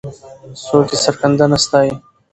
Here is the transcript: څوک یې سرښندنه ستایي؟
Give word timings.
څوک 0.63 0.87
یې 0.93 0.97
سرښندنه 1.03 1.57
ستایي؟ 1.65 1.93